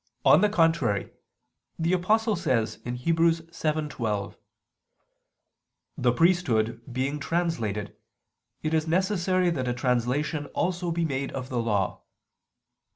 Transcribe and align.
On 0.25 0.41
the 0.41 0.49
contrary, 0.49 1.11
the 1.77 1.93
Apostle 1.93 2.35
says 2.35 2.79
(Heb. 2.83 2.95
7:12): 2.95 4.35
"The 5.95 6.11
priesthood 6.11 6.81
being 6.91 7.19
translated 7.19 7.95
it 8.63 8.73
is 8.73 8.87
necessary 8.87 9.51
that 9.51 9.67
a 9.67 9.75
translation 9.75 10.47
also 10.55 10.89
be 10.89 11.05
made 11.05 11.31
of 11.33 11.49
the 11.49 11.61
Law." 11.61 12.01